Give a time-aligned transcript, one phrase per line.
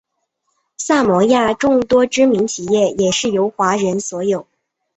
[0.79, 4.47] 萨摩亚众多知名企业也是由华人所有。